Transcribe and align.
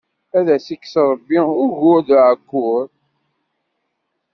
Ad 0.37 0.47
ak-ikkes 0.55 0.95
Ṛebbi 1.09 1.37
ugur 1.65 1.99
d 2.07 2.09
uɛekkur! 2.15 2.85